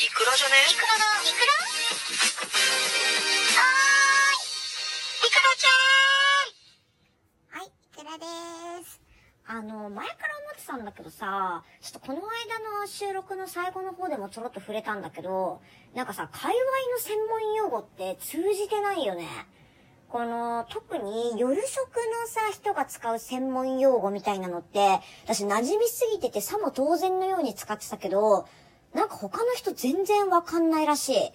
[0.00, 0.54] リクラじゃね？
[0.66, 1.04] リクラだ。
[1.20, 4.48] リクラはーい。
[5.20, 8.98] リクラちゃんはい、リクラでーす。
[9.46, 12.24] あの、前から思ってたんだけどさ、ちょっとこの間
[12.80, 15.60] の収録の最後の方でもちょろっと触れたんだけど、
[15.94, 16.54] なんかさ、界隈
[16.94, 19.28] の専門用語って通じてないよね。
[20.08, 28.48] この、特に夜食のさ、人が使う専門用語みたいなのって、私馴染みすぎててさも当然のように使ってたけど、
[28.94, 31.32] なんか他の人全然わかんないらしい。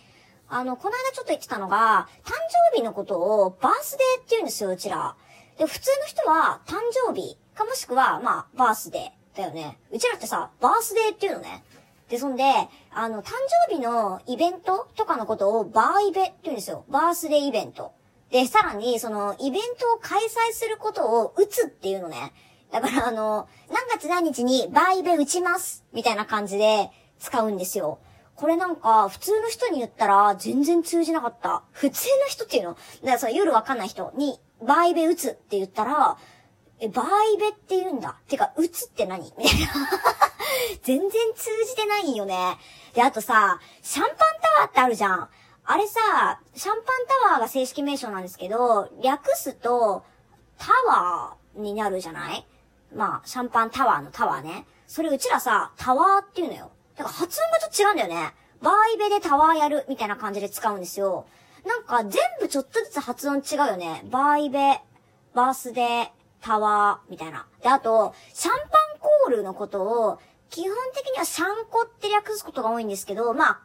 [0.47, 2.31] あの、この間ちょっと言ってたのが、誕
[2.71, 5.15] 生日のことをバースデーって言うんですよ、うちら。
[5.57, 6.75] で、普通の人は誕
[7.07, 9.79] 生日かもしくは、まあ、バースデーだよね。
[9.91, 11.63] うちらってさ、バースデーっていうのね。
[12.09, 12.43] で、そんで、
[12.91, 13.31] あの、誕
[13.69, 16.85] 生日のイベントとかのことをバーイベって言うんですよ。
[16.89, 17.93] バースデーイベント。
[18.29, 22.33] で、さらに、その、イベントを開催することを打つっていうのね。
[22.71, 27.99] だから、あの、何月何日にバーイベ打ちますみたいな感じで使うんですよ。
[28.35, 31.63] これなんか、普通の人に言ったら全然通じなかった。
[31.71, 32.73] 普通の人っていうの？
[32.73, 32.81] だか
[33.13, 36.17] らその夜わかんない人に、バイベ打つって言ったら、
[36.79, 38.17] え、バイベって言うんだ？
[38.27, 39.33] てか、打つって何？
[39.37, 39.67] みたいな。
[40.83, 42.57] 全然通じてないよね。
[42.93, 45.29] で、あとさ、シャンパンタワーってあるじゃん。
[45.63, 50.03] あれさ、シャンパンタワーが正式名称なんですけど、略すと、
[50.57, 52.45] タワーになるじゃない？
[52.93, 54.67] まあ、シャンパンタワーのタワーね。
[54.87, 56.71] それうちらさ、タワーって言うのよ。
[56.97, 58.33] だか発音がちょっと違うんだよね。
[58.61, 61.25] バーイベでタワーやるみたいな感じで使うんですよ。
[61.65, 64.03] なんか全部ちょっとずつ発音違うよね。
[64.09, 64.79] バーイベ、
[65.33, 66.07] バースデー、
[66.41, 67.47] タワー、みたいな。
[67.61, 73.59] で、あと、シャンパンコールのことを、基本的にはシャンコって略すことが多いんですけど、まあ、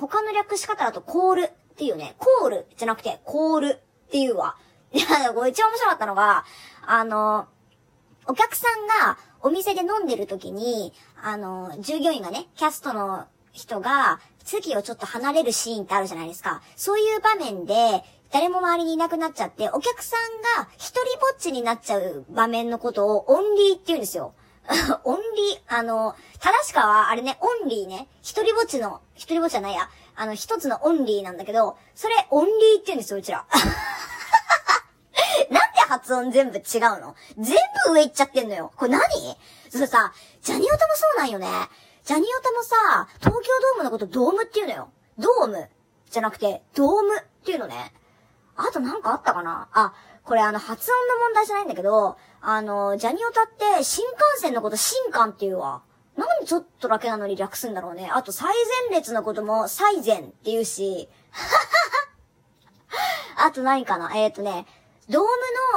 [0.00, 3.66] 他の略し方だとコールっていうね、コールじゃなくてコール
[4.06, 4.56] っていうわ。
[4.92, 6.44] いや、これ一番面白かったのが、
[6.86, 7.48] あの、
[8.28, 16.60] お客さんがお店で飲んでる時に、あの、従業員がね、キャストの人が席をちょっと離れるシーンってあるじゃないですか。
[16.76, 24.34] そういう場面で、誰も周りにいなくなっちゃって、お客さんが一人ぼっちになっちゃう場面のことをオンリーって言うんですよ。
[25.04, 28.08] オンリー、あの、正しかは、あれね、オンリーね。
[28.20, 29.88] 一人ぼっちの、一人ぼっちじゃないや。
[30.14, 33.46] あの、一つのオンリーなんだけど、それ、オンリーって言うんですよ、うちら。
[36.14, 36.64] 音全部違う
[37.00, 38.72] の全部上行っちゃってんのよ。
[38.76, 39.02] これ何？
[39.70, 41.46] それさ、ジャニオタもそうなんよね。
[42.04, 43.40] ジャニオタもさ、東京
[43.74, 44.90] ドームのことドームっていうのよ。
[45.18, 45.68] ドーム
[46.10, 47.92] じゃなくて、ドームっていうのね。
[48.56, 49.68] あとなんかあったかな？
[49.72, 49.92] あ、
[50.24, 55.82] これあの発音の問題じゃないんだけど、あの、ジャニオタって新幹線のこと新幹っていうわ。
[56.16, 58.10] なんでちょっとだけなのに略すんだろうね。
[58.12, 58.52] あと最
[58.90, 61.08] 前列のことも最前って言うし。
[63.36, 64.10] あと何かな？
[64.16, 64.66] えっ、ー、とね、
[65.08, 65.28] ドーム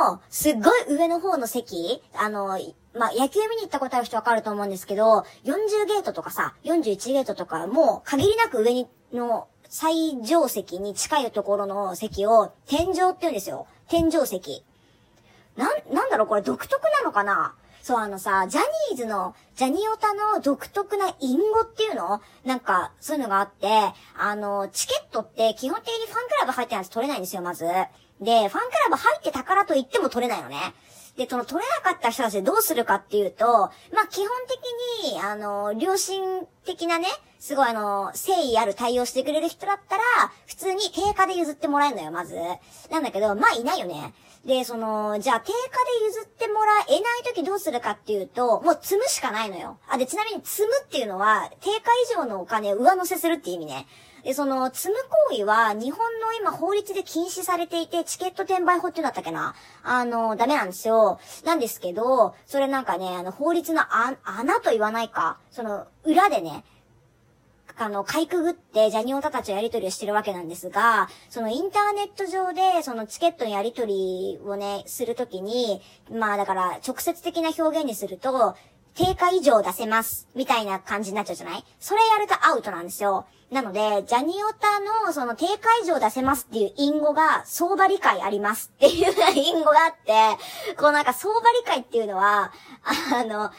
[0.10, 2.48] のすっごい上の方の席、あの、
[2.94, 13.68] まあ、野球見に行ったことある人わかると思うんですけど、40ゲートとかさ、41ゲートとか、もう限りなく上にの最上席に近いところの席を天井って言うんですよ。
[13.88, 14.66] 天井席。
[15.56, 17.56] なん、なんだろうこれ独特なのかな？
[17.82, 18.62] そう、あのさ、ジャ
[18.92, 22.22] ニーズの、ジャニオタの独特な隠語っていうの？
[22.46, 23.68] なんか、そういうのがあって、
[24.18, 27.66] あの、チケットって基本的にファンクラブ入ってないと取れないんですよ、まず。
[28.22, 30.74] で、ファンクラブ入ってたからと言っても取れないのね。
[31.18, 37.08] で、その取れなかった人たちどうするかっていうと、まあ、基本的に、あの、良心的なね、
[37.40, 40.04] すごいあの、誠意ある対応してくれる人だったら、
[40.48, 42.36] 普通に定価で譲ってもらえるのよ、まず。
[42.90, 44.14] なんだけど、まあ、いないよね。
[44.46, 49.78] で、その、じゃあ定価で譲ってもらえない時どうするかっていうと、もう積むしかないのよ。
[49.88, 53.86] あ、で、ちなみに積むっていうのは、定価以上のお金を上乗せするって意味ね。
[54.24, 54.96] で、その、積む
[55.30, 59.56] 行為は、日本の今法律で禁止されていて、チケット転売法っていうんだったっけな？
[59.84, 61.20] あの、ダメなんですよ。
[61.46, 66.64] なんですけど、それなんかね、あの、法律のあ穴と言わないか、その、裏でね、
[67.78, 78.56] あの、かいくぐってジャニオタたちをやり取りをしてるわけなんですが、そのインターネット上で、そのチケットのやり取りをね、するときに、まあだから直接的な表現にすると、
[78.96, 81.64] 定価以上出せます、みたいな感じになっちゃうじゃない？
[81.80, 83.26] それやるとアウトなんですよ。
[83.52, 92.54] なので、ジャニオタのその定価以上出せますっていう隠語が相場理解ありますっていう隠語があって、こうなんか相場理解っていうのは、
[93.14, 93.52] あの、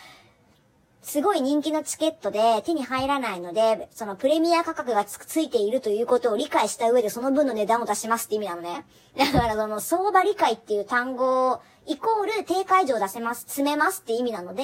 [1.03, 8.87] すごい人気のチケットで手に入らないので、そのプレミア価格がつついているということを理解した上でその分の値段を出しますって意味なのね。
[9.17, 14.63] だからその相場理解っていう単語をイコール定価以上出せます、詰めますって意味なので、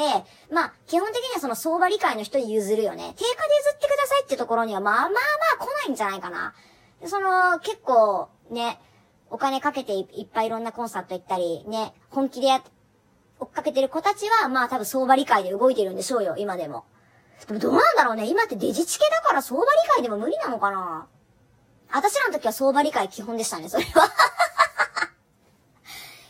[0.53, 3.15] まあ、基本的にはその相場理解の人に譲るよね。
[3.17, 5.17] 定価で譲ってくださいってところにはまあまあま
[5.57, 6.55] あ来ないんじゃないかな。
[7.05, 8.81] その、結構ね、
[9.31, 12.63] お金かけていっぱいいろんなコンサート行ったり、ね、本気でやっ
[13.41, 16.85] 追っかけてる子たちは、まあ多分相場理解で動いてるんでしょうよ、今でも。
[17.47, 18.27] でもどうなんだろうね。
[18.27, 21.07] 今ってデジチケだから相場理解でも無理なのかな？
[21.91, 24.09] 私らの時は相場理解基本でしたね、それは。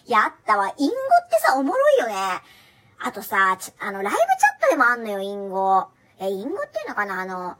[0.07, 0.73] や、ったわ。
[0.77, 2.15] 隠語ってさ、おもろいよね。
[3.01, 5.89] あとさ、あの、ライブチャットでもあんのよ、隠語。
[6.19, 7.21] え、隠語っていうのかな？
[7.21, 7.57] あの、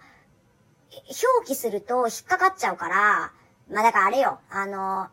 [1.41, 3.33] 表記すると引っかかっちゃうから、
[3.71, 5.09] まあ、だからあれよ、あの、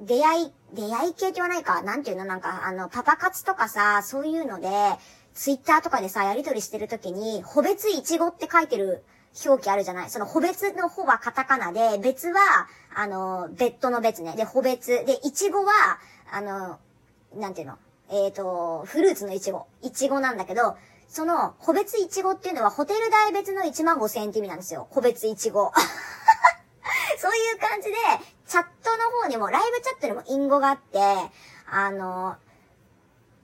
[0.00, 2.24] 出会い、出会い系って言わないか、なんていうの？
[2.24, 4.68] なんか、あの、パパ活とかさ、そういうので、
[5.34, 9.04] ツイッターとかでさ、やりとりしてるときに、個別いちごって書いてる
[9.46, 10.10] 表記あるじゃない？
[10.10, 12.40] その、個別の方はカタカナで、別は、
[12.94, 14.34] あの、別途の別ね。
[14.36, 15.04] で、個別。
[15.04, 15.72] で、いちごは、
[16.32, 16.78] あの、
[17.36, 17.78] なんていうの？
[18.08, 19.66] えっ、ー、と、フルーツのいちご。
[19.82, 20.76] いちごなんだけど、
[21.08, 24.88] その、個別いちごっていうのは、ホテル代別の1万5千円って意味なんですよ。
[24.90, 25.72] 個別いちご。
[27.18, 27.96] そういう感じで、
[28.50, 30.98] チャットの方にも、ライブチャットにも隠語があって、
[31.70, 32.34] あの、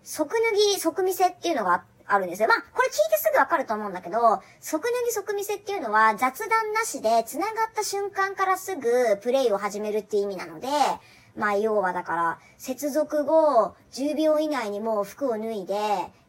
[0.03, 0.39] 即脱
[0.75, 2.49] ぎ、即見せっていうのがあるんですよ。
[2.49, 10.67] まあ、これ聞いてすぐわかると思うんだけど、即脱ぎ即見せっていうのは雑談なしで繋がった瞬間からすぐプレイを始めるって意味なので、
[11.37, 15.77] まあ、要はだから、接続後、10秒以内にもう服を脱いで、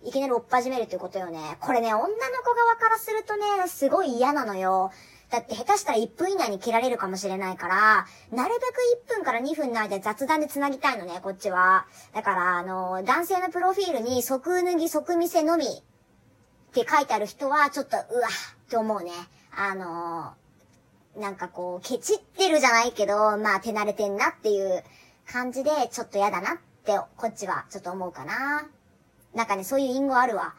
[0.03, 1.57] いきなり追っ始めるってことよね。
[1.61, 2.07] これね、女の
[2.45, 4.91] 子側からするとね、すごい嫌なのよ。
[5.29, 11.85] だって下手したら1分以内に切られるかもしれないから、なるべく1分から2分の間雑談で繋ぎたいのね、こっちは。
[12.13, 15.69] だから、あの、男性のプロフィールに即脱ぎ即見せのみっ
[16.73, 19.11] て書いてある人は、ちょっと、うわって思うね。
[19.53, 20.33] あの、
[21.21, 24.83] なんかこう、ケチってるじゃないけど、まあ手慣れてんなっていう
[25.29, 28.65] 感じで、ちょっと嫌だなって、こっちはちょっと思うかな。
[29.33, 30.53] なんかね、そういう隠語あるわ。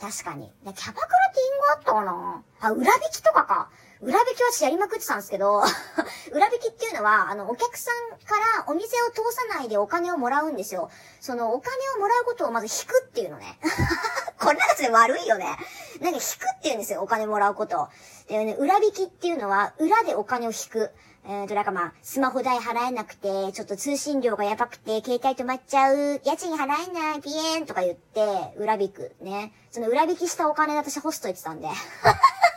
[0.00, 0.50] 確かに。
[0.64, 2.42] キャバクラって隠語あったかな？
[2.60, 3.70] あ、裏引きとかか。
[4.02, 5.62] 裏引きは私やりまくってたんですけど、
[6.34, 10.90] 裏引きっていうのは、あの、お客さんからお店を通さないでお金をもらうんですよ。
[11.20, 13.60] そのお金をもらうことをまず引くっていうのね。
[14.40, 15.56] これなんかちょっと悪いよね。
[16.00, 17.88] なんか引くって言うんですよ、お金もらうこと。
[18.26, 20.90] でね、裏引きっていうのは、裏でお金を引く。
[21.24, 29.14] えーと、なんかまあ、スマホ代払えなくて、ちょっと通信料がやばくて、携帯止まっちゃう、家賃払えない、ピエーンとか言って、裏引く。
[29.20, 29.52] ね。
[29.70, 31.68] その裏引きしたお金で私ホスト言ってたんで。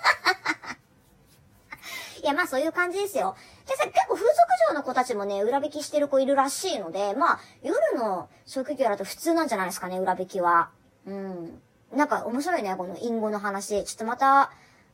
[2.25, 3.35] いや、まあそういう感じですよ。
[3.67, 4.35] でさ、結構風俗
[4.69, 10.69] 嬢の子たちもね、裏引きしてる子いるらしいので、まあ、夜の職業だと普通なんじゃないですかね、裏引きは。
[11.05, 11.61] うん。
[11.93, 13.83] なんか面白いね、この隠語の話。
[13.83, 14.49] ちょっとまた、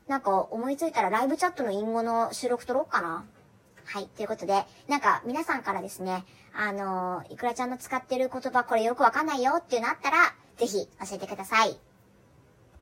[0.09, 3.23] なんか思いついたらライブチャットの隠語の収録撮ろうかな。
[3.85, 4.07] はい。
[4.07, 11.79] ということで、なんか皆さんからですね、あのー、いくらちゃんの使ってる言葉これよくわかんないよっていうのあったら、ぜひ教えてください。